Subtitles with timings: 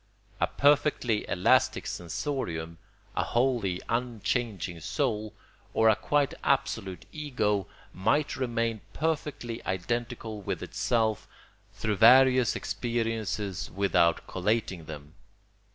[0.39, 2.79] A perfectly elastic sensorium,
[3.15, 5.31] a wholly unchanging soul,
[5.75, 11.27] or a quite absolute ego might remain perfectly identical with itself
[11.75, 15.13] through various experiences without collating them.